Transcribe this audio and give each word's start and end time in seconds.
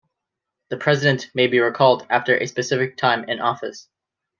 The 0.69 0.77
president 0.77 1.29
may 1.35 1.45
be 1.45 1.59
recalled 1.59 2.07
after 2.09 2.35
a 2.35 2.47
specific 2.47 2.97
time 2.97 3.29
in 3.29 3.39
office. 3.39 3.87